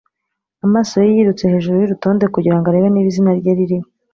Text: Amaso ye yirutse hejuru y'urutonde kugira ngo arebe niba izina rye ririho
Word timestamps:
Amaso 0.65 0.93
ye 1.05 1.09
yirutse 1.15 1.43
hejuru 1.53 1.75
y'urutonde 1.77 2.25
kugira 2.33 2.55
ngo 2.57 2.67
arebe 2.69 2.87
niba 2.89 3.09
izina 3.11 3.31
rye 3.39 3.51
ririho 3.57 3.87